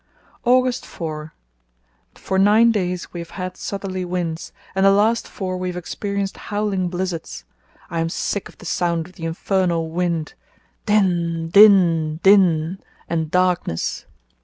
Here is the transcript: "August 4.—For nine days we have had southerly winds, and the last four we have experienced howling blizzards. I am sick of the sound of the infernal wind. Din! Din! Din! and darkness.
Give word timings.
"August 0.45 0.83
4.—For 0.83 2.39
nine 2.39 2.71
days 2.71 3.13
we 3.13 3.19
have 3.19 3.29
had 3.29 3.55
southerly 3.55 4.03
winds, 4.03 4.51
and 4.73 4.83
the 4.83 4.89
last 4.89 5.27
four 5.27 5.57
we 5.57 5.67
have 5.67 5.77
experienced 5.77 6.37
howling 6.49 6.87
blizzards. 6.89 7.43
I 7.91 7.99
am 7.99 8.09
sick 8.09 8.49
of 8.49 8.57
the 8.57 8.65
sound 8.65 9.05
of 9.05 9.13
the 9.13 9.25
infernal 9.25 9.91
wind. 9.91 10.33
Din! 10.87 11.49
Din! 11.49 12.19
Din! 12.23 12.79
and 13.07 13.29
darkness. 13.29 14.05